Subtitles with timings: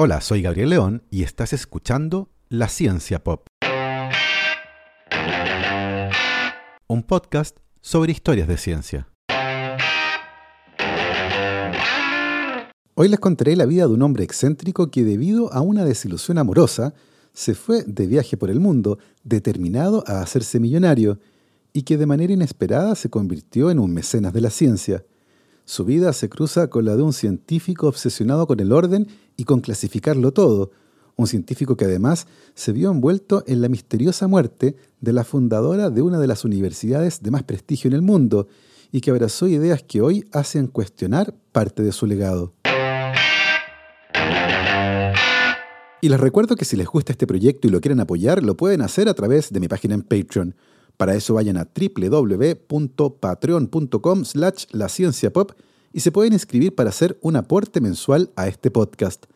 [0.00, 3.48] Hola, soy Gabriel León y estás escuchando La Ciencia Pop.
[6.86, 9.08] Un podcast sobre historias de ciencia.
[12.94, 16.94] Hoy les contaré la vida de un hombre excéntrico que debido a una desilusión amorosa
[17.32, 21.18] se fue de viaje por el mundo determinado a hacerse millonario
[21.72, 25.04] y que de manera inesperada se convirtió en un mecenas de la ciencia.
[25.68, 29.06] Su vida se cruza con la de un científico obsesionado con el orden
[29.36, 30.70] y con clasificarlo todo,
[31.14, 36.00] un científico que además se vio envuelto en la misteriosa muerte de la fundadora de
[36.00, 38.48] una de las universidades de más prestigio en el mundo
[38.92, 42.54] y que abrazó ideas que hoy hacen cuestionar parte de su legado.
[46.00, 48.80] Y les recuerdo que si les gusta este proyecto y lo quieren apoyar, lo pueden
[48.80, 50.54] hacer a través de mi página en Patreon.
[50.98, 55.52] Para eso vayan a www.patreon.com slash la ciencia pop
[55.92, 59.26] y se pueden inscribir para hacer un aporte mensual a este podcast.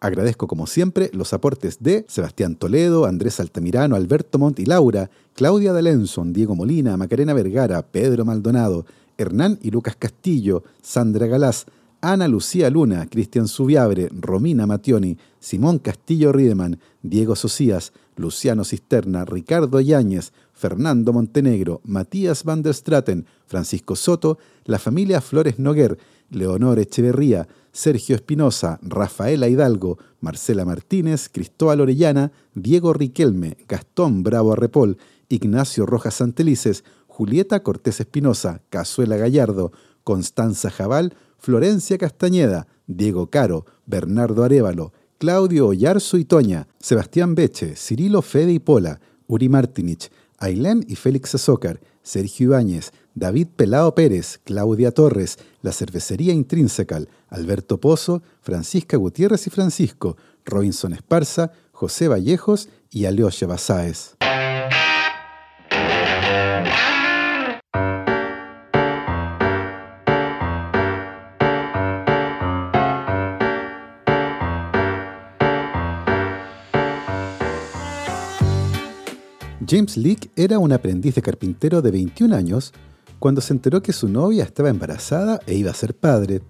[0.00, 5.74] Agradezco como siempre los aportes de Sebastián Toledo, Andrés Altamirano, Alberto Montt y Laura, Claudia
[5.74, 8.86] D'Alenson, Diego Molina, Macarena Vergara, Pedro Maldonado,
[9.18, 11.66] Hernán y Lucas Castillo, Sandra Galás,
[12.00, 19.80] Ana Lucía Luna, Cristian Subiabre, Romina Mationi, Simón Castillo Riedemann, Diego Socias, Luciano Cisterna, Ricardo
[19.80, 25.96] Yáñez, Fernando Montenegro, Matías van der Straten, Francisco Soto, la familia Flores Noguer,
[26.28, 34.98] Leonor Echeverría, Sergio Espinosa, Rafaela Hidalgo, Marcela Martínez, Cristóbal Orellana, Diego Riquelme, Gastón Bravo Arrepol,
[35.30, 39.72] Ignacio Rojas Santelices, Julieta Cortés Espinosa, Cazuela Gallardo,
[40.04, 48.20] Constanza Jabal, Florencia Castañeda, Diego Caro, Bernardo Arevalo, Claudio Ollarzo y Toña, Sebastián Beche, Cirilo
[48.20, 54.90] Fede y Pola, Uri Martinich, Ailén y Félix Azócar, Sergio Ibáñez, David Pelao Pérez, Claudia
[54.90, 60.16] Torres, La Cervecería Intrínsecal, Alberto Pozo, Francisca Gutiérrez y Francisco,
[60.46, 64.16] Robinson Esparza, José Vallejos y Aleosha Basáez.
[79.70, 82.72] James Leake era un aprendiz de carpintero de 21 años
[83.20, 86.42] cuando se enteró que su novia estaba embarazada e iba a ser padre.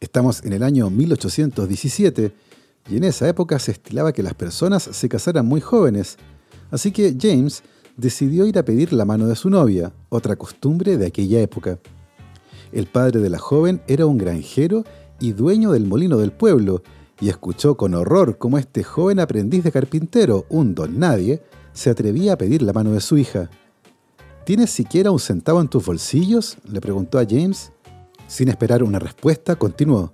[0.00, 2.32] Estamos en el año 1817
[2.90, 6.16] y en esa época se estilaba que las personas se casaran muy jóvenes,
[6.70, 7.64] así que James
[7.98, 11.78] decidió ir a pedir la mano de su novia, otra costumbre de aquella época.
[12.72, 14.84] El padre de la joven era un granjero
[15.20, 16.82] y dueño del molino del pueblo,
[17.20, 21.42] y escuchó con horror cómo este joven aprendiz de carpintero, un don nadie,
[21.78, 23.48] se atrevía a pedir la mano de su hija.
[24.44, 26.56] ¿Tienes siquiera un centavo en tus bolsillos?
[26.68, 27.70] le preguntó a James.
[28.26, 30.12] Sin esperar una respuesta, continuó.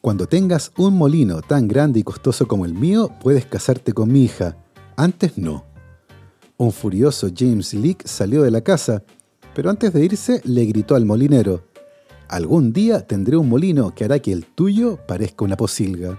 [0.00, 4.22] Cuando tengas un molino tan grande y costoso como el mío, puedes casarte con mi
[4.22, 4.56] hija.
[4.96, 5.64] Antes no.
[6.56, 9.02] Un furioso James Leake salió de la casa,
[9.56, 11.64] pero antes de irse le gritó al molinero,
[12.28, 16.18] Algún día tendré un molino que hará que el tuyo parezca una posilga.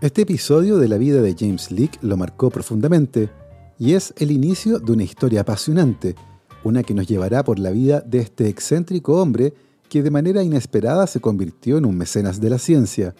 [0.00, 3.30] Este episodio de la vida de James Leake lo marcó profundamente,
[3.80, 6.14] y es el inicio de una historia apasionante,
[6.64, 9.54] una que nos llevará por la vida de este excéntrico hombre
[9.88, 13.14] que de manera inesperada se convirtió en un mecenas de la ciencia.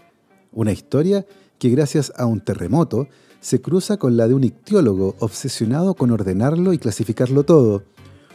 [0.53, 1.25] Una historia
[1.59, 3.09] que gracias a un terremoto
[3.41, 7.85] se cruza con la de un ictiólogo obsesionado con ordenarlo y clasificarlo todo,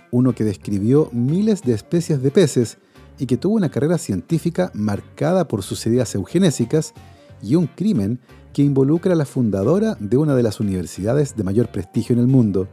[0.10, 2.80] uno que describió miles de especies de peces
[3.20, 6.96] y que tuvo una carrera científica marcada por sus ideas eugenésicas
[7.44, 8.20] y un crimen
[8.56, 12.28] que involucra a la fundadora de una de las universidades de mayor prestigio en el
[12.28, 12.70] mundo.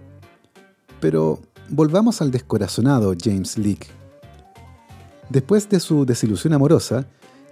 [1.01, 3.89] Pero volvamos al descorazonado James Leake.
[5.29, 7.09] Después de su desilusión amorosa,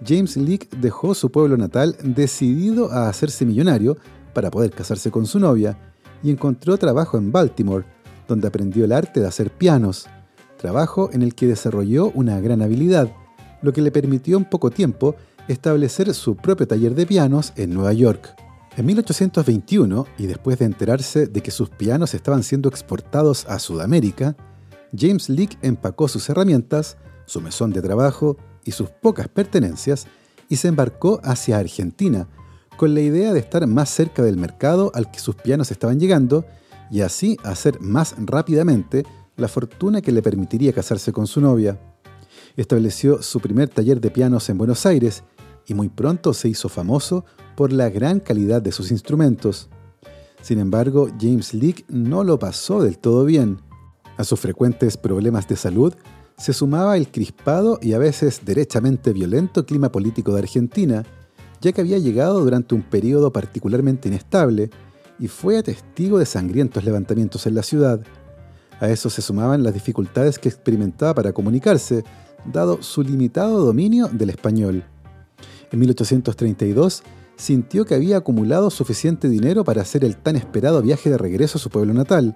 [0.07, 3.97] James Leake dejó su pueblo natal decidido a hacerse millonario
[4.33, 5.77] para poder casarse con su novia
[6.23, 7.83] y encontró trabajo en Baltimore,
[8.29, 10.07] donde aprendió el arte de hacer pianos,
[10.57, 13.11] trabajo en el que desarrolló una gran habilidad,
[13.61, 15.17] lo que le permitió en poco tiempo
[15.51, 18.35] establecer su propio taller de pianos en Nueva York.
[18.77, 24.35] En 1821, y después de enterarse de que sus pianos estaban siendo exportados a Sudamérica,
[24.97, 30.07] James Leake empacó sus herramientas, su mesón de trabajo y sus pocas pertenencias
[30.49, 32.27] y se embarcó hacia Argentina,
[32.77, 36.45] con la idea de estar más cerca del mercado al que sus pianos estaban llegando
[36.89, 39.05] y así hacer más rápidamente
[39.37, 41.79] la fortuna que le permitiría casarse con su novia.
[42.57, 45.23] Estableció su primer taller de pianos en Buenos Aires
[45.67, 47.25] y muy pronto se hizo famoso
[47.55, 49.69] por la gran calidad de sus instrumentos.
[50.41, 53.59] Sin embargo, James Leake no lo pasó del todo bien.
[54.17, 55.93] A sus frecuentes problemas de salud
[56.37, 61.03] se sumaba el crispado y a veces derechamente violento clima político de Argentina,
[61.61, 64.71] ya que había llegado durante un periodo particularmente inestable
[65.19, 68.01] y fue testigo de sangrientos levantamientos en la ciudad.
[68.79, 72.03] A eso se sumaban las dificultades que experimentaba para comunicarse,
[72.51, 74.83] dado su limitado dominio del español.
[75.71, 77.03] En 1832
[77.37, 81.61] sintió que había acumulado suficiente dinero para hacer el tan esperado viaje de regreso a
[81.61, 82.35] su pueblo natal,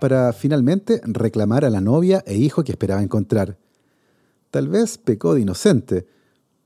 [0.00, 3.58] para finalmente reclamar a la novia e hijo que esperaba encontrar.
[4.50, 6.06] Tal vez pecó de inocente,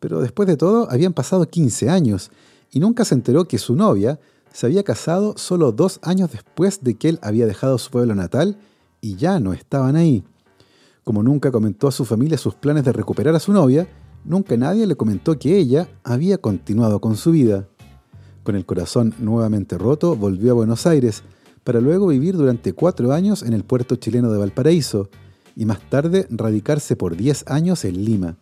[0.00, 2.30] pero después de todo habían pasado 15 años
[2.70, 4.20] y nunca se enteró que su novia
[4.52, 8.58] se había casado solo dos años después de que él había dejado su pueblo natal
[9.00, 10.24] y ya no estaban ahí.
[11.04, 13.88] Como nunca comentó a su familia sus planes de recuperar a su novia,
[14.24, 17.68] nunca nadie le comentó que ella había continuado con su vida.
[18.42, 21.22] Con el corazón nuevamente roto, volvió a Buenos Aires,
[21.64, 25.08] para luego vivir durante cuatro años en el puerto chileno de Valparaíso,
[25.54, 28.36] y más tarde radicarse por diez años en Lima.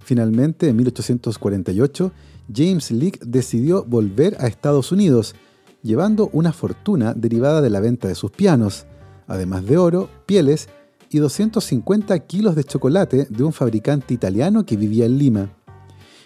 [0.00, 2.12] Finalmente, en 1848,
[2.52, 5.34] James Leake decidió volver a Estados Unidos,
[5.82, 8.86] llevando una fortuna derivada de la venta de sus pianos,
[9.26, 10.68] además de oro, pieles
[11.10, 15.50] y 250 kilos de chocolate de un fabricante italiano que vivía en Lima.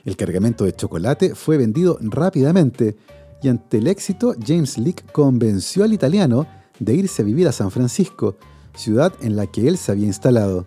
[0.05, 2.97] El cargamento de chocolate fue vendido rápidamente
[3.43, 6.47] y ante el éxito James Leake convenció al italiano
[6.79, 8.37] de irse a vivir a San Francisco,
[8.75, 10.67] ciudad en la que él se había instalado.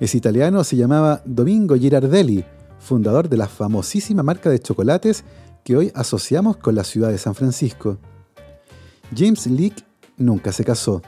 [0.00, 2.44] Ese italiano se llamaba Domingo Girardelli,
[2.80, 5.24] fundador de la famosísima marca de chocolates
[5.62, 7.98] que hoy asociamos con la ciudad de San Francisco.
[9.16, 9.84] James Leake
[10.16, 11.02] nunca se casó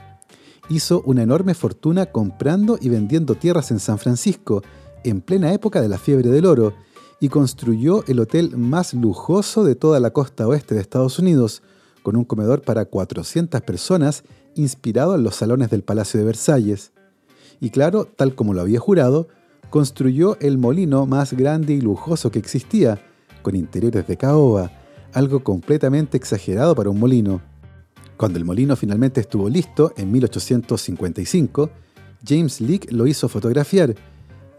[0.69, 4.61] hizo una enorme fortuna comprando y vendiendo tierras en San Francisco,
[5.03, 6.73] en plena época de la fiebre del oro,
[7.19, 11.61] y construyó el hotel más lujoso de toda la costa oeste de Estados Unidos,
[12.03, 14.23] con un comedor para 400 personas
[14.55, 16.91] inspirado en los salones del Palacio de Versalles.
[17.59, 19.27] Y claro, tal como lo había jurado,
[19.69, 23.01] construyó el molino más grande y lujoso que existía,
[23.41, 24.71] con interiores de caoba,
[25.13, 27.41] algo completamente exagerado para un molino.
[28.19, 31.69] Cuando el molino finalmente estuvo listo, en 1855,
[32.27, 33.95] James Leake lo hizo fotografiar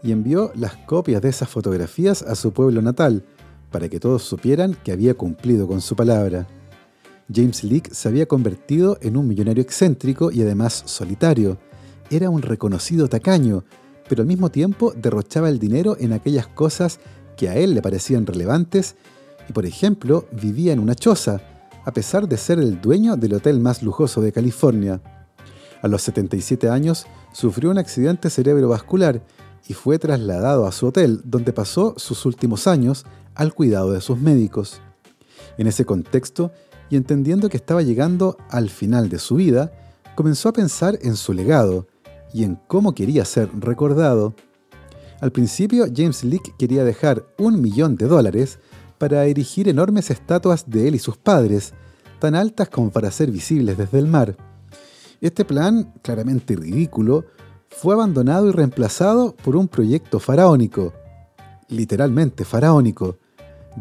[0.01, 3.23] y envió las copias de esas fotografías a su pueblo natal,
[3.69, 6.47] para que todos supieran que había cumplido con su palabra.
[7.31, 11.59] James Leake se había convertido en un millonario excéntrico y además solitario.
[12.09, 13.63] Era un reconocido tacaño,
[14.09, 16.99] pero al mismo tiempo derrochaba el dinero en aquellas cosas
[17.37, 18.95] que a él le parecían relevantes
[19.47, 21.50] y, por ejemplo, vivía en una choza,
[21.85, 25.01] a pesar de ser el dueño del hotel más lujoso de California.
[25.81, 29.23] A los 77 años sufrió un accidente cerebrovascular
[29.67, 33.05] y fue trasladado a su hotel, donde pasó sus últimos años
[33.35, 34.81] al cuidado de sus médicos.
[35.57, 36.51] En ese contexto,
[36.89, 39.71] y entendiendo que estaba llegando al final de su vida,
[40.15, 41.87] comenzó a pensar en su legado
[42.33, 44.35] y en cómo quería ser recordado.
[45.21, 48.59] Al principio, James Leake quería dejar un millón de dólares
[49.01, 51.73] para erigir enormes estatuas de él y sus padres,
[52.19, 54.37] tan altas como para ser visibles desde el mar.
[55.21, 57.25] Este plan, claramente ridículo,
[57.67, 60.93] fue abandonado y reemplazado por un proyecto faraónico,
[61.67, 63.17] literalmente faraónico.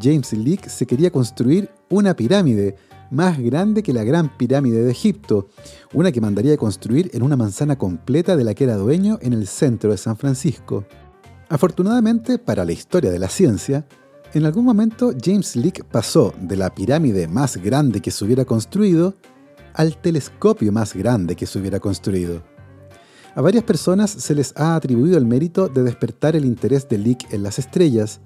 [0.00, 2.76] James Leake se quería construir una pirámide
[3.10, 5.48] más grande que la Gran Pirámide de Egipto,
[5.92, 9.46] una que mandaría construir en una manzana completa de la que era dueño en el
[9.46, 10.86] centro de San Francisco.
[11.50, 13.84] Afortunadamente para la historia de la ciencia,
[14.32, 19.14] en algún momento James Leake pasó de la pirámide más grande que se hubiera construido
[19.74, 22.42] al telescopio más grande que se hubiera construido.
[23.34, 27.26] A varias personas se les ha atribuido el mérito de despertar el interés de Leake
[27.30, 28.20] en las estrellas.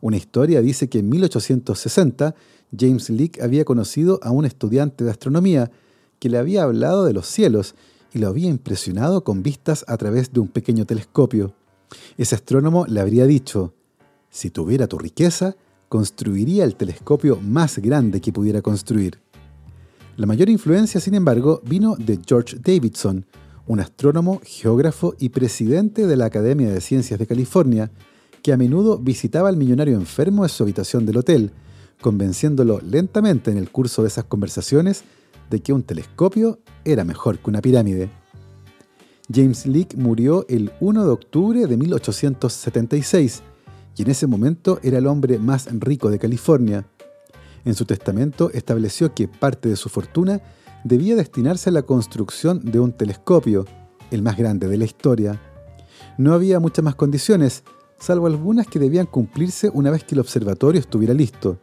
[0.00, 2.34] Una historia dice que en 1860
[2.76, 5.70] James Leake había conocido a un estudiante de astronomía
[6.18, 7.74] que le había hablado de los cielos
[8.12, 11.54] y lo había impresionado con vistas a través de un pequeño telescopio.
[12.16, 13.74] Ese astrónomo le habría dicho,
[14.36, 15.56] si tuviera tu riqueza,
[15.88, 19.18] construiría el telescopio más grande que pudiera construir.
[20.18, 23.24] La mayor influencia, sin embargo, vino de George Davidson,
[23.66, 27.90] un astrónomo, geógrafo y presidente de la Academia de Ciencias de California,
[28.42, 31.52] que a menudo visitaba al millonario enfermo en su habitación del hotel,
[32.02, 35.04] convenciéndolo lentamente en el curso de esas conversaciones
[35.48, 38.10] de que un telescopio era mejor que una pirámide.
[39.32, 43.42] James Leake murió el 1 de octubre de 1876
[43.96, 46.86] y en ese momento era el hombre más rico de California.
[47.64, 50.40] En su testamento estableció que parte de su fortuna
[50.84, 53.64] debía destinarse a la construcción de un telescopio,
[54.10, 55.40] el más grande de la historia.
[56.18, 57.64] No había muchas más condiciones,
[57.98, 61.58] salvo algunas que debían cumplirse una vez que el observatorio estuviera listo.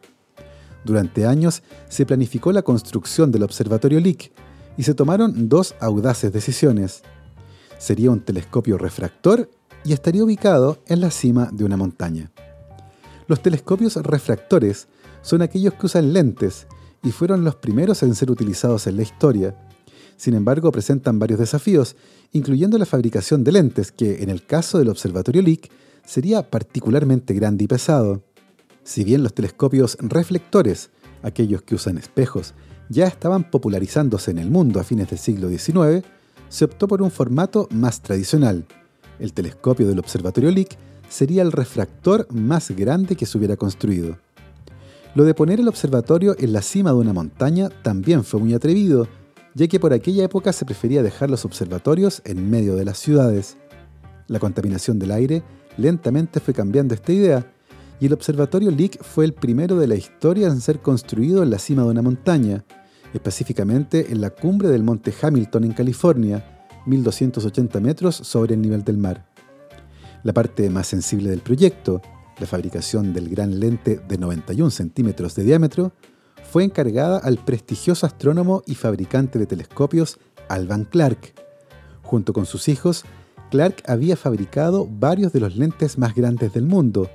[0.83, 4.31] Durante años se planificó la construcción del observatorio Lick
[4.75, 7.03] y se tomaron dos audaces decisiones.
[7.77, 9.49] Sería un telescopio refractor
[9.83, 12.31] y estaría ubicado en la cima de una montaña.
[13.27, 14.87] Los telescopios refractores
[15.21, 16.67] son aquellos que usan lentes
[17.03, 19.55] y fueron los primeros en ser utilizados en la historia.
[20.17, 21.95] Sin embargo, presentan varios desafíos,
[22.31, 25.71] incluyendo la fabricación de lentes, que en el caso del Observatorio Lick
[26.05, 28.23] sería particularmente grande y pesado.
[28.83, 32.53] Si bien los telescopios reflectores, aquellos que usan espejos,
[32.89, 36.05] ya estaban popularizándose en el mundo a fines del siglo XIX,
[36.49, 38.65] se optó por un formato más tradicional.
[39.19, 40.77] El telescopio del Observatorio Lick
[41.09, 44.17] sería el refractor más grande que se hubiera construido.
[45.15, 49.07] Lo de poner el observatorio en la cima de una montaña también fue muy atrevido,
[49.53, 53.57] ya que por aquella época se prefería dejar los observatorios en medio de las ciudades.
[54.27, 55.43] La contaminación del aire
[55.77, 57.45] lentamente fue cambiando esta idea,
[57.99, 61.59] y el observatorio Lick fue el primero de la historia en ser construido en la
[61.59, 62.65] cima de una montaña,
[63.13, 66.52] específicamente en la cumbre del monte Hamilton en California,
[66.85, 69.25] 1280 metros sobre el nivel del mar.
[70.23, 72.01] La parte más sensible del proyecto,
[72.39, 75.93] la fabricación del gran lente de 91 centímetros de diámetro,
[76.49, 81.33] fue encargada al prestigioso astrónomo y fabricante de telescopios Alvan Clark.
[82.03, 83.05] Junto con sus hijos,
[83.49, 87.09] Clark había fabricado varios de los lentes más grandes del mundo,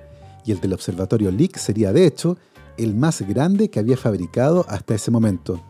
[0.45, 2.37] y el del observatorio Lick sería de hecho
[2.77, 5.63] el más grande que había fabricado hasta ese momento.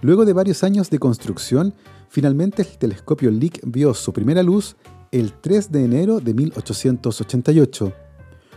[0.00, 1.74] Luego de varios años de construcción,
[2.08, 4.76] finalmente el telescopio Lick vio su primera luz
[5.10, 7.92] el 3 de enero de 1888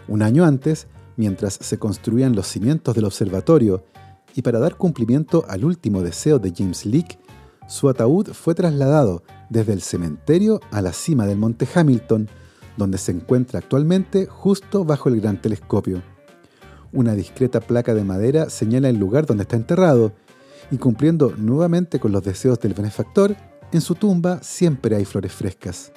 [0.07, 3.85] un año antes, mientras se construían los cimientos del observatorio
[4.35, 7.17] y para dar cumplimiento al último deseo de James Leake,
[7.67, 12.27] su ataúd fue trasladado desde el cementerio a la cima del monte Hamilton,
[12.77, 16.01] donde se encuentra actualmente justo bajo el gran telescopio.
[16.91, 20.13] Una discreta placa de madera señala el lugar donde está enterrado,
[20.71, 23.35] y cumpliendo nuevamente con los deseos del benefactor,
[23.71, 25.91] en su tumba siempre hay flores frescas.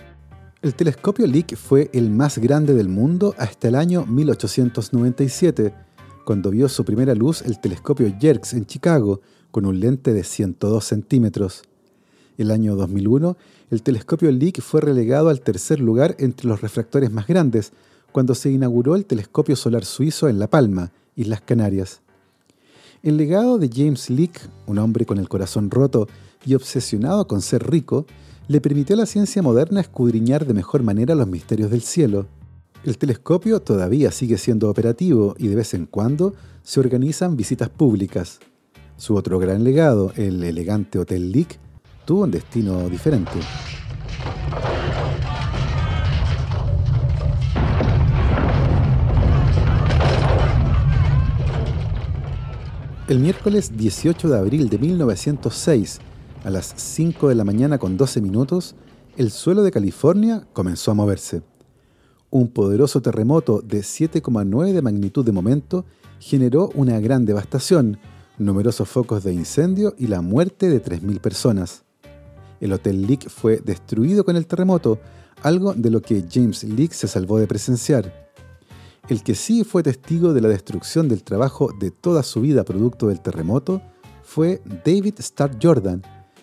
[0.62, 5.75] El telescopio Lick fue el más grande del mundo hasta el año 1897,
[6.25, 10.85] cuando vio su primera luz el telescopio Yerkes en Chicago, con un lente de 102
[10.85, 11.62] centímetros.
[12.38, 13.37] El año 2001,
[13.71, 17.73] el telescopio Lick fue relegado al tercer lugar entre los refractores más grandes,
[18.11, 22.00] cuando se inauguró el telescopio solar suizo en La Palma, Islas Canarias.
[23.04, 26.08] El legado de James Lick, un hombre con el corazón roto
[26.46, 28.06] y obsesionado con ser rico,
[28.49, 32.25] le permitió a la ciencia moderna escudriñar de mejor manera los misterios del cielo.
[32.82, 36.32] El telescopio todavía sigue siendo operativo y de vez en cuando
[36.62, 38.40] se organizan visitas públicas.
[38.96, 41.58] Su otro gran legado, el elegante Hotel Lick,
[42.06, 43.38] tuvo un destino diferente.
[53.06, 55.99] El miércoles 18 de abril de 1906,
[56.42, 58.76] a las 5 de la mañana con 12 minutos,
[59.18, 61.42] el suelo de California comenzó a moverse.
[62.30, 65.84] Un poderoso terremoto de 7,9 de magnitud de momento
[66.18, 67.99] generó una gran devastación,
[68.38, 71.84] numerosos focos de incendio y la muerte de 3.000 personas.
[72.58, 74.99] El Hotel Leak fue destruido con el terremoto,
[75.42, 78.24] algo de lo que James Leak se salvó de presenciar.
[79.06, 83.08] El que sí fue testigo de la destrucción del trabajo de toda su vida producto
[83.08, 83.82] del terremoto
[84.23, 86.00] fue David Starr Jordan,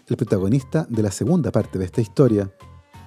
[0.07, 2.51] el protagonista de la segunda parte de esta historia.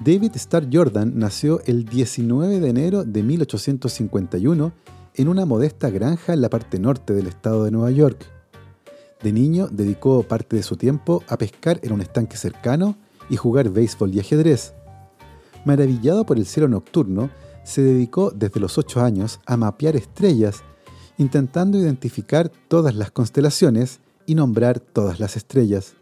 [0.05, 4.73] David Starr Jordan nació el 19 de enero de 1851
[5.15, 8.27] en una modesta granja en la parte norte del estado de Nueva York.
[9.23, 12.97] De niño dedicó parte de su tiempo a pescar en un estanque cercano
[13.31, 14.75] y jugar béisbol y ajedrez.
[15.65, 17.31] Maravillado por el cielo nocturno,
[17.65, 20.63] se dedicó desde los 8 años a mapear estrellas,
[21.19, 25.95] intentando identificar todas las constelaciones y nombrar todas las estrellas.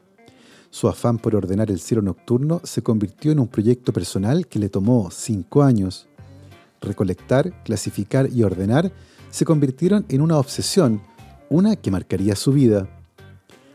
[0.71, 4.69] Su afán por ordenar el cielo nocturno se convirtió en un proyecto personal que le
[4.69, 6.09] tomó cinco años.
[6.81, 8.92] Recolectar, clasificar y ordenar
[9.31, 11.00] se convirtieron en una obsesión,
[11.49, 12.88] una que marcaría su vida.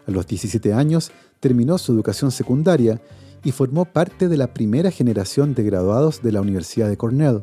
[0.07, 2.99] A los 17 años terminó su educación secundaria
[3.43, 7.41] y formó parte de la primera generación de graduados de la Universidad de Cornell,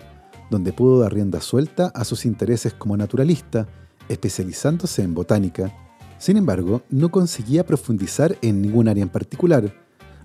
[0.55, 3.67] donde pudo dar rienda suelta a sus intereses como naturalista,
[4.09, 5.75] especializándose en botánica.
[6.19, 9.75] Sin embargo, no conseguía profundizar en ningún área en particular,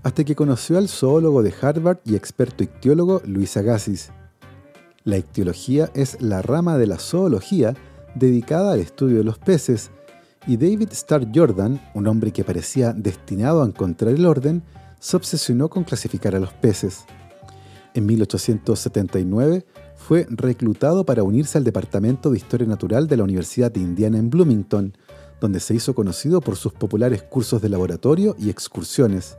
[0.04, 4.12] hasta que conoció al zoólogo de Harvard y experto ictiólogo Luis Agassiz.
[5.04, 7.74] La ictiología es la rama de la zoología
[8.14, 9.90] dedicada al estudio de los peces,
[10.46, 14.62] y David Starr Jordan, un hombre que parecía destinado a encontrar el orden,
[15.00, 17.06] se obsesionó con clasificar a los peces.
[17.96, 19.66] En 1879
[20.10, 24.32] fue reclutado para unirse al Departamento de Historia Natural de la Universidad de Indiana en
[24.32, 24.98] Bloomington,
[25.40, 29.38] donde se hizo conocido por sus populares cursos de laboratorio y excursiones.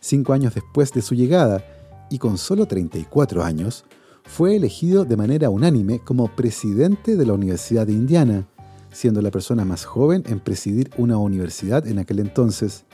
[0.00, 1.62] Cinco años después de su llegada,
[2.08, 3.84] y con solo 34 años,
[4.24, 8.48] fue elegido de manera unánime como presidente de la Universidad de Indiana,
[8.92, 12.86] siendo la persona más joven en presidir una universidad en aquel entonces.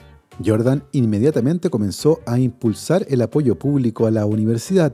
[0.45, 4.91] Jordan inmediatamente comenzó a impulsar el apoyo público a la universidad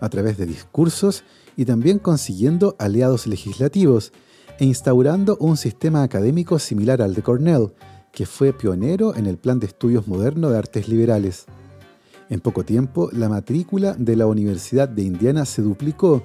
[0.00, 1.24] a través de discursos
[1.56, 4.12] y también consiguiendo aliados legislativos
[4.58, 7.72] e instaurando un sistema académico similar al de Cornell,
[8.12, 11.46] que fue pionero en el plan de estudios moderno de artes liberales.
[12.28, 16.22] En poco tiempo, la matrícula de la Universidad de Indiana se duplicó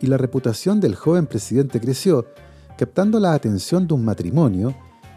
[0.00, 2.26] y la reputación del joven presidente creció,
[2.78, 4.74] captando la atención de un matrimonio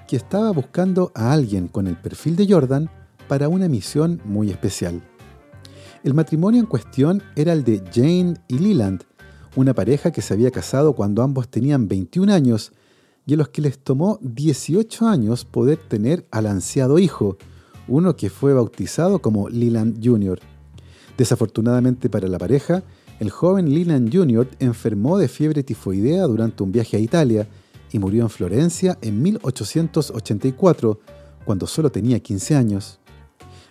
[0.07, 2.89] que estaba buscando a alguien con el perfil de Jordan
[3.27, 5.01] para una misión muy especial.
[6.03, 9.05] El matrimonio en cuestión era el de Jane y Leland,
[9.55, 12.73] una pareja que se había casado cuando ambos tenían 21 años
[13.25, 17.37] y a los que les tomó 18 años poder tener al ansiado hijo,
[17.87, 20.39] uno que fue bautizado como Leland Jr.
[21.17, 22.83] Desafortunadamente para la pareja,
[23.21, 24.49] el joven Leland Jr.
[24.59, 27.47] enfermó de fiebre tifoidea durante un viaje a Italia
[27.93, 30.99] y murió en Florencia en 1884,
[31.45, 32.99] cuando solo tenía 15 años.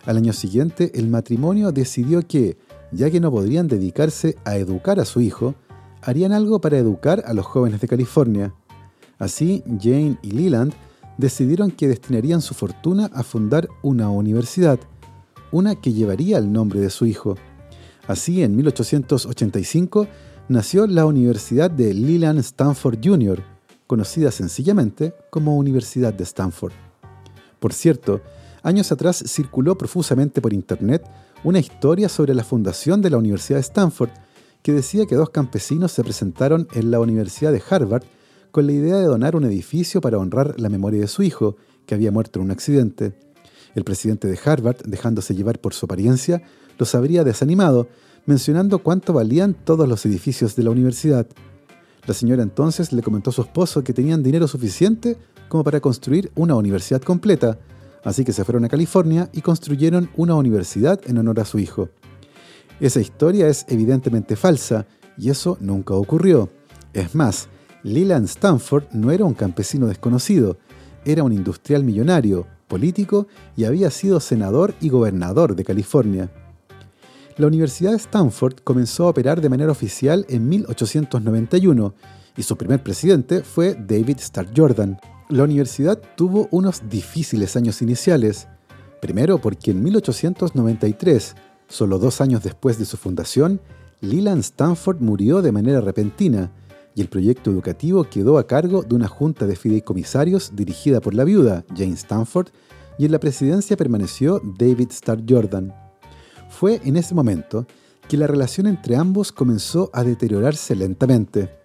[0.04, 2.56] Al año siguiente, el matrimonio decidió que,
[2.90, 5.54] ya que no podrían dedicarse a educar a su hijo,
[6.00, 8.54] harían algo para educar a los jóvenes de California.
[9.18, 10.72] Así, Jane y Leland
[11.18, 14.80] decidieron que destinarían su fortuna a fundar una universidad,
[15.52, 17.36] una que llevaría el nombre de su hijo.
[18.08, 20.08] Así, en 1885,
[20.48, 23.40] nació la Universidad de Leland Stanford Jr.,
[23.86, 26.72] conocida sencillamente como Universidad de Stanford.
[27.60, 28.22] Por cierto,
[28.62, 31.04] años atrás circuló profusamente por Internet
[31.44, 34.10] una historia sobre la fundación de la Universidad de Stanford
[34.62, 38.04] que decía que dos campesinos se presentaron en la Universidad de Harvard
[38.52, 41.94] con la idea de donar un edificio para honrar la memoria de su hijo, que
[41.94, 43.14] había muerto en un accidente.
[43.74, 46.42] El presidente de Harvard, dejándose llevar por su apariencia,
[46.78, 47.88] los habría desanimado,
[48.26, 51.26] mencionando cuánto valían todos los edificios de la universidad.
[52.06, 55.16] La señora entonces le comentó a su esposo que tenían dinero suficiente
[55.48, 57.58] como para construir una universidad completa,
[58.04, 61.88] así que se fueron a California y construyeron una universidad en honor a su hijo.
[62.80, 64.86] Esa historia es evidentemente falsa
[65.16, 66.48] y eso nunca ocurrió.
[66.92, 67.48] Es más,
[67.82, 70.58] Leland Stanford no era un campesino desconocido,
[71.04, 76.30] era un industrial millonario, político y había sido senador y gobernador de California.
[77.36, 81.94] La Universidad de Stanford comenzó a operar de manera oficial en 1891
[82.36, 84.98] y su primer presidente fue David Starr Jordan.
[85.28, 88.48] La universidad tuvo unos difíciles años iniciales,
[89.00, 91.34] primero porque en 1893,
[91.68, 93.60] solo dos años después de su fundación,
[94.00, 96.52] Leland Stanford murió de manera repentina,
[96.94, 101.24] y el proyecto educativo quedó a cargo de una junta de fideicomisarios dirigida por la
[101.24, 102.48] viuda, Jane Stanford,
[102.98, 105.72] y en la presidencia permaneció David Starr Jordan.
[106.50, 107.66] Fue en ese momento
[108.08, 111.61] que la relación entre ambos comenzó a deteriorarse lentamente.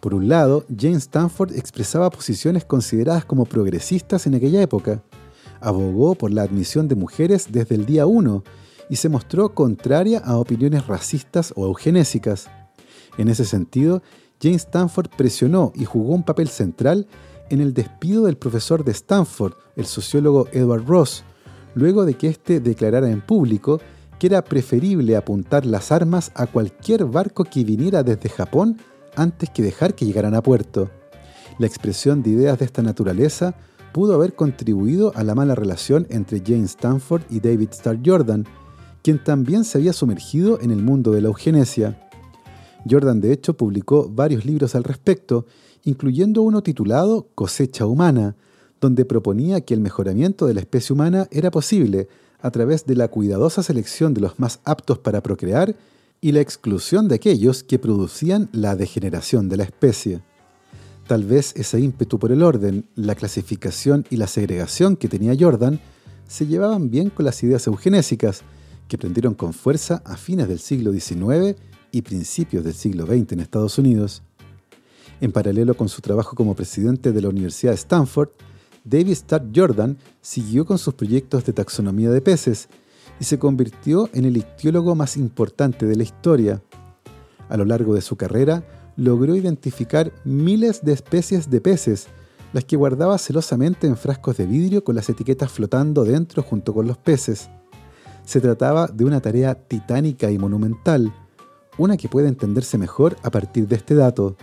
[0.00, 5.02] Por un lado, Jane Stanford expresaba posiciones consideradas como progresistas en aquella época,
[5.60, 8.44] abogó por la admisión de mujeres desde el día 1
[8.90, 12.48] y se mostró contraria a opiniones racistas o eugenésicas.
[13.16, 14.02] En ese sentido,
[14.40, 17.08] Jane Stanford presionó y jugó un papel central
[17.50, 21.24] en el despido del profesor de Stanford, el sociólogo Edward Ross,
[21.74, 23.80] luego de que éste declarara en público
[24.18, 28.78] que era preferible apuntar las armas a cualquier barco que viniera desde Japón
[29.18, 30.90] antes que dejar que llegaran a puerto.
[31.58, 33.54] La expresión de ideas de esta naturaleza
[33.92, 38.46] pudo haber contribuido a la mala relación entre Jane Stanford y David Starr Jordan,
[39.02, 42.08] quien también se había sumergido en el mundo de la eugenesia.
[42.88, 45.46] Jordan de hecho publicó varios libros al respecto,
[45.84, 48.36] incluyendo uno titulado Cosecha Humana,
[48.80, 52.08] donde proponía que el mejoramiento de la especie humana era posible
[52.40, 55.74] a través de la cuidadosa selección de los más aptos para procrear
[56.20, 60.20] y la exclusión de aquellos que producían la degeneración de la especie.
[61.06, 65.80] Tal vez ese ímpetu por el orden, la clasificación y la segregación que tenía Jordan
[66.26, 68.42] se llevaban bien con las ideas eugenésicas,
[68.88, 71.56] que prendieron con fuerza a fines del siglo XIX
[71.92, 74.22] y principios del siglo XX en Estados Unidos.
[75.20, 78.30] En paralelo con su trabajo como presidente de la Universidad de Stanford,
[78.84, 82.68] David Starr Jordan siguió con sus proyectos de taxonomía de peces
[83.20, 86.62] y se convirtió en el ictiólogo más importante de la historia.
[87.48, 88.64] A lo largo de su carrera,
[88.96, 92.08] logró identificar miles de especies de peces,
[92.52, 96.86] las que guardaba celosamente en frascos de vidrio con las etiquetas flotando dentro junto con
[96.86, 97.48] los peces.
[98.24, 101.12] Se trataba de una tarea titánica y monumental,
[101.78, 104.36] una que puede entenderse mejor a partir de este dato.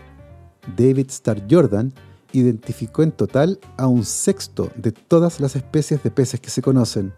[0.76, 1.94] David Starr Jordan
[2.32, 7.14] identificó en total a un sexto de todas las especies de peces que se conocen.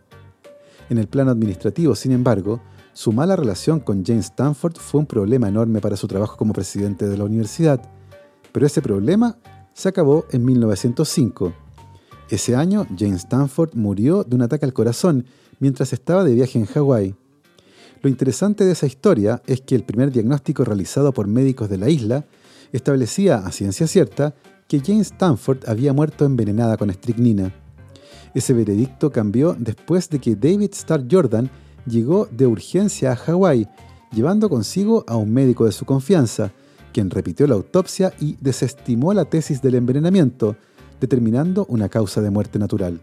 [0.90, 2.62] En el plano administrativo, sin embargo,
[2.94, 7.08] su mala relación con James Stanford fue un problema enorme para su trabajo como presidente
[7.08, 7.82] de la universidad,
[8.52, 9.38] pero ese problema
[9.74, 11.54] se acabó en 1905.
[12.30, 15.26] Ese año, James Stanford murió de un ataque al corazón
[15.60, 17.16] mientras estaba de viaje en Hawái.
[18.02, 21.90] Lo interesante de esa historia es que el primer diagnóstico realizado por médicos de la
[21.90, 22.26] isla
[22.72, 24.36] establecía a ciencia cierta
[24.68, 27.54] que Jane Stanford había muerto envenenada con estricnina.
[28.38, 31.50] Ese veredicto cambió después de que David Starr Jordan
[31.88, 33.68] llegó de urgencia a Hawái,
[34.12, 36.52] llevando consigo a un médico de su confianza,
[36.94, 40.56] quien repitió la autopsia y desestimó la tesis del envenenamiento,
[41.02, 43.02] determinando una causa de muerte natural.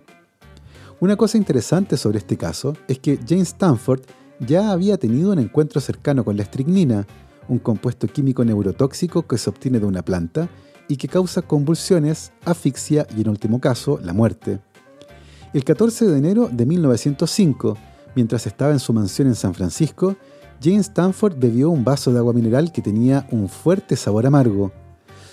[1.01, 4.03] Una cosa interesante sobre este caso es que Jane Stanford
[4.39, 7.09] ya había tenido un encuentro cercano con la estricnina,
[7.49, 10.49] un compuesto químico neurotóxico que se obtiene de una planta
[10.87, 14.61] y que causa convulsiones, asfixia y en último caso la muerte.
[15.55, 17.79] El 14 de enero de 1905,
[18.17, 20.17] mientras estaba en su mansión en San Francisco,
[20.61, 24.73] Jane Stanford bebió un vaso de agua mineral que tenía un fuerte sabor amargo.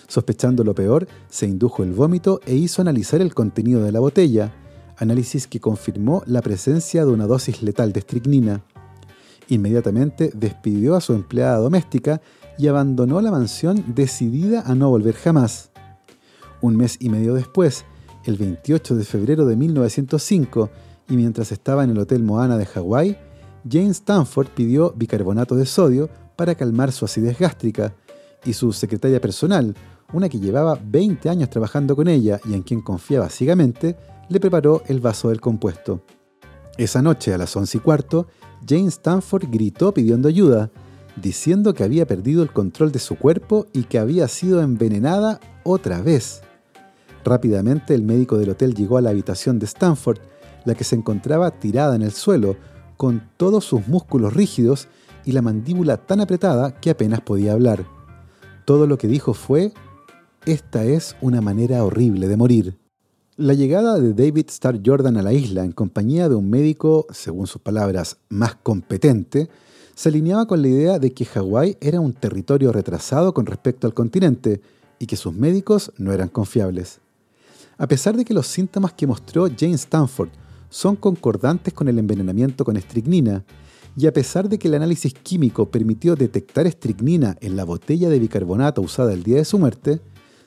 [0.08, 4.54] Sospechando lo peor, se indujo el vómito e hizo analizar el contenido de la botella,
[4.98, 8.64] análisis que confirmó la presencia de una dosis letal de estricnina.
[9.48, 12.22] Inmediatamente despidió a su empleada doméstica
[12.60, 15.72] y abandonó la mansión decidida a no volver jamás.
[16.62, 17.86] Un mes y medio después,
[18.26, 20.70] el 28 de febrero de 1905,
[21.10, 23.18] y mientras estaba en el Hotel Moana de Hawái,
[23.70, 27.94] Jane Stanford pidió bicarbonato de sodio para calmar su acidez gástrica,
[28.46, 29.76] y su secretaria personal,
[30.14, 33.98] una que llevaba 20 años trabajando con ella y en quien confiaba ciegamente,
[34.30, 36.02] le preparó el vaso del compuesto.
[36.78, 38.28] Esa noche, a las once y cuarto,
[38.68, 40.72] Jane Stanford gritó pidiendo ayuda,
[41.16, 46.02] diciendo que había perdido el control de su cuerpo y que había sido envenenada otra
[46.02, 46.42] vez.
[47.24, 50.20] Rápidamente el médico del hotel llegó a la habitación de Stanford,
[50.66, 52.56] la que se encontraba tirada en el suelo,
[52.98, 54.88] con todos sus músculos rígidos
[55.26, 57.86] y la mandíbula tan apretada que apenas podía hablar.
[58.66, 59.74] Todo lo que dijo fue,
[60.46, 62.78] esta es una manera horrible de morir.
[63.38, 67.48] La llegada de David Starr Jordan a la isla en compañía de un médico, según
[67.48, 69.50] sus palabras, más competente,
[69.96, 73.94] se alineaba con la idea de que Hawái era un territorio retrasado con respecto al
[73.94, 74.62] continente
[75.00, 77.01] y que sus médicos no eran confiables.
[77.82, 80.30] A pesar de que los síntomas que mostró Jane Stanford
[80.70, 83.44] son concordantes con el envenenamiento con estricnina,
[83.98, 88.20] y a pesar de que el análisis químico permitió detectar estricnina en la botella de
[88.20, 90.00] bicarbonato usada el día de su muerte,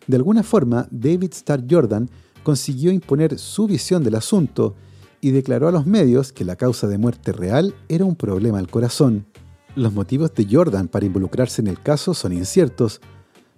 [0.06, 2.08] de alguna forma David Starr Jordan
[2.44, 4.76] consiguió imponer su visión del asunto
[5.20, 8.70] y declaró a los medios que la causa de muerte real era un problema al
[8.70, 9.26] corazón.
[9.74, 13.00] Los motivos de Jordan para involucrarse en el caso son inciertos,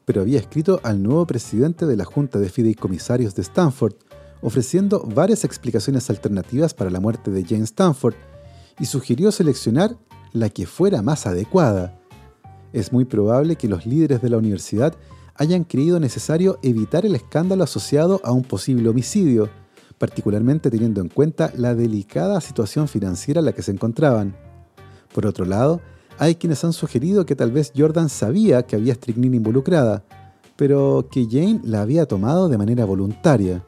[0.06, 3.94] pero había escrito al nuevo presidente de la Junta de Fideicomisarios de Stanford,
[4.40, 8.14] ofreciendo varias explicaciones alternativas para la muerte de Jane Stanford
[8.78, 9.96] y sugirió seleccionar
[10.32, 11.98] la que fuera más adecuada.
[12.72, 14.94] Es muy probable que los líderes de la universidad
[15.34, 19.50] hayan creído necesario evitar el escándalo asociado a un posible homicidio,
[19.98, 24.36] particularmente teniendo en cuenta la delicada situación financiera en la que se encontraban.
[25.12, 25.80] Por otro lado,
[26.18, 30.04] hay quienes han sugerido que tal vez Jordan sabía que había estricnina involucrada,
[30.56, 33.64] pero que Jane la había tomado de manera voluntaria.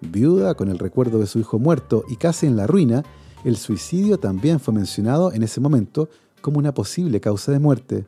[0.00, 3.04] Viuda con el recuerdo de su hijo muerto y casi en la ruina,
[3.44, 6.08] el suicidio también fue mencionado en ese momento
[6.40, 8.06] como una posible causa de muerte.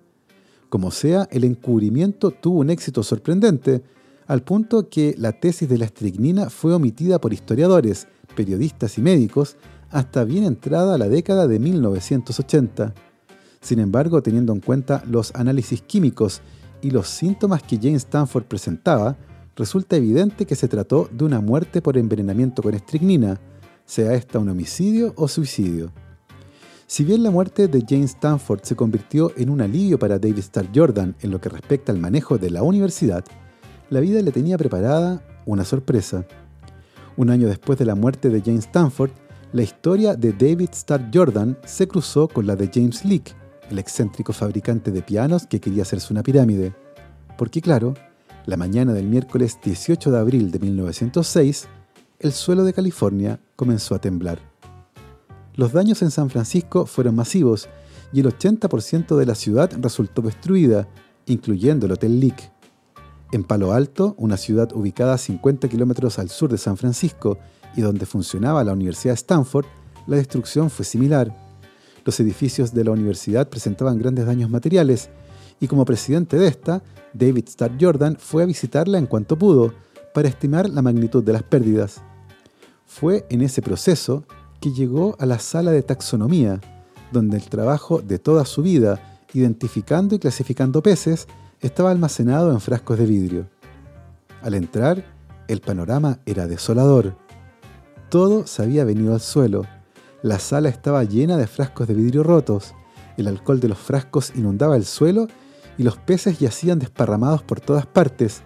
[0.69, 3.83] Como sea, el encubrimiento tuvo un éxito sorprendente,
[4.27, 9.57] al punto que la tesis de la estricnina fue omitida por historiadores, periodistas y médicos
[9.91, 12.95] hasta bien entrada la década de 1980.
[13.61, 16.41] Sin embargo, teniendo en cuenta los análisis químicos
[16.81, 19.17] y los síntomas que Jane Stanford presentaba,
[19.57, 23.41] resulta evidente que se trató de una muerte por envenenamiento con estricnina,
[23.85, 25.93] sea esta un homicidio o suicidio.
[26.87, 30.69] Si bien la muerte de Jane Stanford se convirtió en un alivio para David Starr
[30.75, 33.25] Jordan en lo que respecta al manejo de la universidad,
[33.91, 36.25] la vida le tenía preparada una sorpresa.
[37.17, 39.11] Un año después de la muerte de Jane Stanford,
[39.53, 43.33] la historia de David Starr Jordan se cruzó con la de James Leake,
[43.71, 46.75] el excéntrico fabricante de pianos que quería hacerse una pirámide.
[47.37, 47.95] Porque claro,
[48.47, 51.69] la mañana del miércoles 18 de abril de 1906,
[52.21, 54.41] el suelo de California comenzó a temblar.
[55.55, 57.69] Los daños en San Francisco fueron masivos
[58.13, 60.89] y el 80% de la ciudad resultó destruida,
[61.27, 62.53] incluyendo el Hotel Leak.
[63.33, 67.39] En Palo Alto, una ciudad ubicada a 50 kilómetros al sur de San Francisco
[67.77, 69.67] y donde funcionaba la Universidad Stanford,
[70.07, 71.48] la destrucción fue similar.
[72.05, 75.11] Los edificios de la universidad presentaban grandes daños materiales
[75.61, 76.83] y como presidente de esta,
[77.13, 79.73] David Starr Jordan fue a visitarla en cuanto pudo
[80.15, 82.01] para estimar la magnitud de las pérdidas.
[82.87, 84.25] Fue en ese proceso
[84.61, 86.61] que llegó a la sala de taxonomía,
[87.13, 89.01] donde el trabajo de toda su vida,
[89.33, 91.27] identificando y clasificando peces,
[91.61, 93.49] estaba almacenado en frascos de vidrio.
[94.43, 95.05] Al entrar,
[95.49, 97.17] el panorama era desolador.
[98.11, 99.65] Todo se había venido al suelo.
[100.23, 102.75] La sala estaba llena de frascos de vidrio rotos.
[103.17, 105.29] El alcohol de los frascos inundaba el suelo
[105.77, 108.43] y los peces yacían desparramados por todas partes,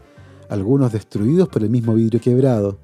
[0.51, 2.79] algunos destruidos por el mismo vidrio quebrado.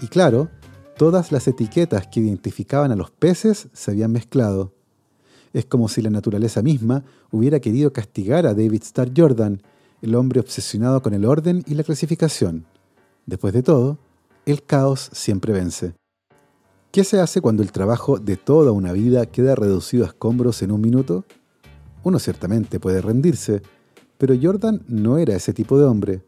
[0.00, 0.48] Y claro,
[0.96, 4.72] todas las etiquetas que identificaban a los peces se habían mezclado.
[5.52, 9.62] Es como si la naturaleza misma hubiera querido castigar a David Starr Jordan,
[10.02, 12.66] el hombre obsesionado con el orden y la clasificación.
[13.26, 13.98] Después de todo,
[14.44, 15.97] el caos siempre vence.
[16.90, 20.72] ¿Qué se hace cuando el trabajo de toda una vida queda reducido a escombros en
[20.72, 21.26] un minuto?
[22.02, 23.60] Uno ciertamente puede rendirse,
[24.16, 26.22] pero Jordan no era ese tipo de hombre.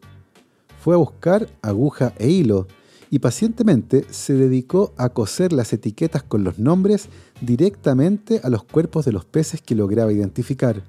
[0.79, 2.67] Fue a buscar aguja e hilo
[3.09, 7.09] y pacientemente se dedicó a coser las etiquetas con los nombres
[7.41, 10.83] directamente a los cuerpos de los peces que lograba identificar.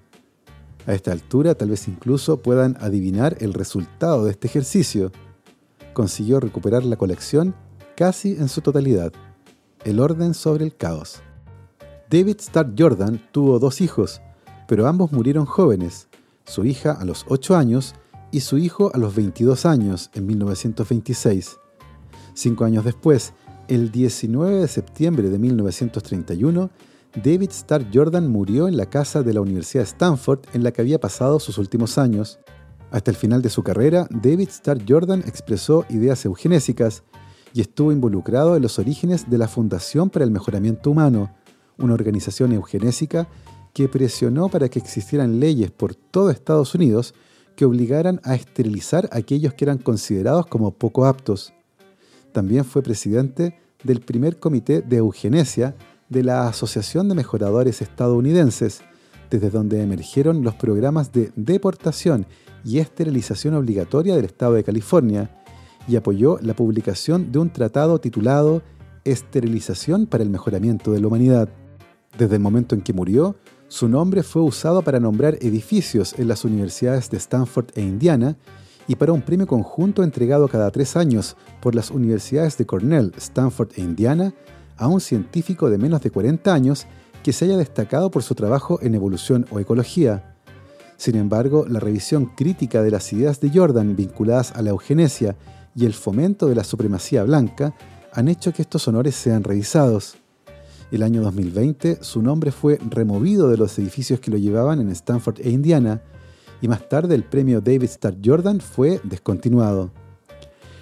[0.85, 5.13] A esta altura tal vez incluso puedan adivinar el resultado de este ejercicio.
[5.93, 7.55] Consiguió recuperar la colección
[7.95, 9.13] casi en su totalidad.
[9.83, 11.21] El orden sobre el caos.
[12.07, 14.21] David Starr Jordan tuvo dos hijos,
[14.67, 16.07] pero ambos murieron jóvenes,
[16.45, 17.95] su hija a los 8 años
[18.31, 21.57] y su hijo a los 22 años en 1926.
[22.35, 23.33] Cinco años después,
[23.67, 26.69] el 19 de septiembre de 1931,
[27.15, 30.81] David Starr Jordan murió en la casa de la Universidad de Stanford en la que
[30.81, 32.39] había pasado sus últimos años.
[32.91, 37.03] Hasta el final de su carrera, David Starr Jordan expresó ideas eugenésicas
[37.53, 41.33] y estuvo involucrado en los orígenes de la Fundación para el Mejoramiento Humano,
[41.77, 43.27] una organización eugenésica
[43.73, 47.13] que presionó para que existieran leyes por todo Estados Unidos
[47.55, 51.53] que obligaran a esterilizar a aquellos que eran considerados como poco aptos.
[52.31, 55.75] También fue presidente del primer comité de eugenesia
[56.09, 58.81] de la Asociación de Mejoradores Estadounidenses,
[59.29, 62.25] desde donde emergieron los programas de deportación
[62.65, 65.40] y esterilización obligatoria del Estado de California,
[65.87, 68.61] y apoyó la publicación de un tratado titulado
[69.03, 71.49] Esterilización para el Mejoramiento de la Humanidad.
[72.17, 73.35] Desde el momento en que murió,
[73.67, 78.37] su nombre fue usado para nombrar edificios en las universidades de Stanford e Indiana
[78.87, 83.69] y para un premio conjunto entregado cada tres años por las universidades de Cornell, Stanford
[83.75, 84.33] e Indiana
[84.77, 86.85] a un científico de menos de 40 años
[87.23, 90.35] que se haya destacado por su trabajo en evolución o ecología.
[90.97, 95.35] Sin embargo, la revisión crítica de las ideas de Jordan vinculadas a la eugenesia
[95.75, 97.73] y el fomento de la supremacía blanca
[98.13, 100.17] han hecho que estos honores sean revisados.
[100.91, 105.39] El año 2020, su nombre fue removido de los edificios que lo llevaban en Stanford
[105.39, 106.01] e Indiana,
[106.61, 109.91] y más tarde el premio David Starr Jordan fue descontinuado.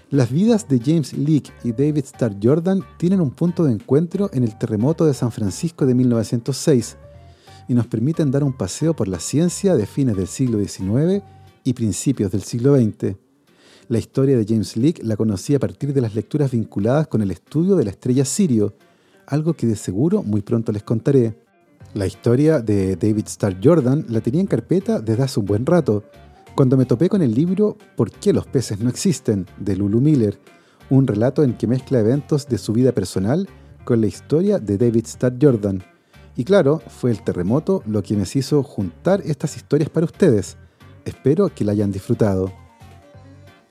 [0.10, 4.44] Las vidas de James Leake y David Starr Jordan tienen un punto de encuentro en
[4.44, 6.98] el terremoto de San Francisco de 1906
[7.68, 11.24] y nos permiten dar un paseo por la ciencia de fines del siglo XIX
[11.64, 13.29] y principios del siglo XX.
[13.90, 17.32] La historia de James Leake la conocí a partir de las lecturas vinculadas con el
[17.32, 18.76] estudio de la estrella Sirio,
[19.26, 21.36] algo que de seguro muy pronto les contaré.
[21.96, 26.04] La historia de David Starr Jordan la tenía en carpeta desde hace un buen rato,
[26.56, 29.48] cuando me topé con el libro ¿Por qué los peces no existen?
[29.58, 30.40] de Lulu Miller,
[30.92, 33.50] un relato en que mezcla eventos de su vida personal
[33.86, 35.82] con la historia de David Starr Jordan.
[36.36, 40.58] Y claro, fue el terremoto lo que me hizo juntar estas historias para ustedes.
[41.06, 42.69] Espero que la hayan disfrutado.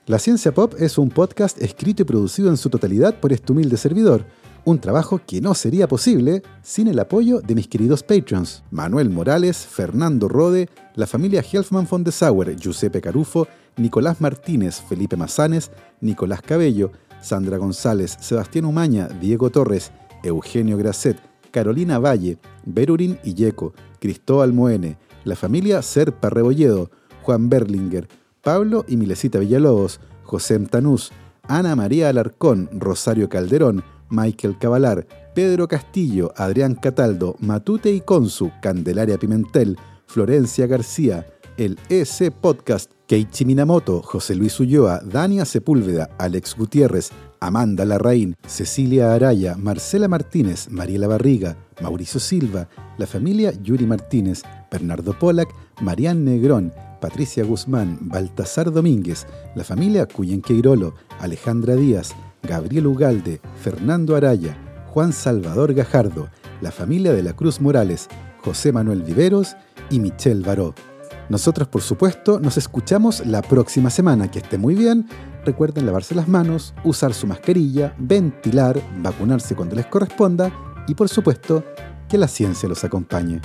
[0.09, 3.77] La Ciencia Pop es un podcast escrito y producido en su totalidad por este humilde
[3.77, 4.25] servidor.
[4.65, 9.57] Un trabajo que no sería posible sin el apoyo de mis queridos patrons, Manuel Morales,
[9.67, 15.69] Fernando Rode, la familia Helfman von de Sauer, Giuseppe Carufo, Nicolás Martínez, Felipe Mazanes,
[16.01, 16.91] Nicolás Cabello,
[17.21, 19.91] Sandra González, Sebastián Umaña, Diego Torres,
[20.23, 26.89] Eugenio Grasset, Carolina Valle, Berurín Illeco, Cristóbal Moene, la familia Serpa Rebolledo,
[27.21, 28.07] Juan Berlinger,
[28.41, 31.11] Pablo y Milesita Villalobos, José Tanús,
[31.43, 39.17] Ana María Alarcón, Rosario Calderón, Michael Cavalar, Pedro Castillo, Adrián Cataldo, Matute y Consu, Candelaria
[39.17, 47.09] Pimentel, Florencia García, el EC Podcast, Keiichi Minamoto, José Luis Ulloa, Dania Sepúlveda, Alex Gutiérrez,
[47.39, 55.17] Amanda Larraín, Cecilia Araya, Marcela Martínez, Mariela Barriga, Mauricio Silva, la familia Yuri Martínez, Bernardo
[55.17, 55.49] Polak,
[55.81, 64.15] Marian Negrón, Patricia Guzmán, Baltasar Domínguez, la familia Cuyen Queirolo, Alejandra Díaz, Gabriel Ugalde, Fernando
[64.15, 64.57] Araya,
[64.87, 66.29] Juan Salvador Gajardo,
[66.61, 68.07] la familia de la Cruz Morales,
[68.43, 69.55] José Manuel Viveros
[69.89, 70.73] y Michelle Baró.
[71.29, 74.31] Nosotros, por supuesto, nos escuchamos la próxima semana.
[74.31, 75.07] Que esté muy bien.
[75.45, 80.51] Recuerden lavarse las manos, usar su mascarilla, ventilar, vacunarse cuando les corresponda
[80.87, 81.63] y, por supuesto,
[82.09, 83.39] que la ciencia los acompañe.